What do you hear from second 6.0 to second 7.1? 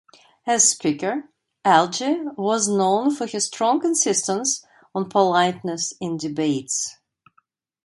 in debates.